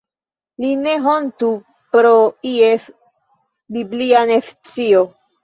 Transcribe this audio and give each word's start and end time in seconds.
Li 0.63 0.69
ne 0.85 0.95
hontu 1.03 1.49
pro 1.97 2.13
ies 2.53 2.89
biblia 3.79 4.25
nescio. 4.35 5.07